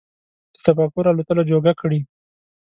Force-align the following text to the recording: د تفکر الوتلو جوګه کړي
د 0.53 0.55
تفکر 0.65 1.05
الوتلو 1.09 1.47
جوګه 1.51 1.73
کړي 1.81 1.99